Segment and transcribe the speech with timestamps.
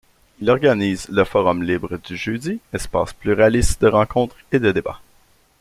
[0.39, 4.99] Il organise le Forum libre du jeudi, espace pluraliste de rencontres et de débats.